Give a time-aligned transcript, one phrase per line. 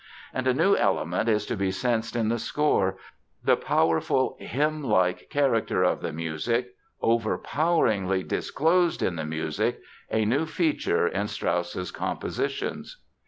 [0.33, 5.83] And a new element is to be sensed in the score—the powerful, hymn like character
[5.83, 6.69] of the music
[7.03, 9.79] overpoweringly disclosed in the music,
[10.09, 12.97] a new feature in Strauss's compositions."